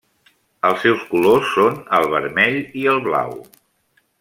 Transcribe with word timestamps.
Els 0.69 0.79
seus 0.85 1.03
colors 1.09 1.51
són 1.57 1.77
el 1.99 2.09
vermell 2.15 2.59
i 2.85 2.89
el 2.95 3.05
blau. 3.11 3.39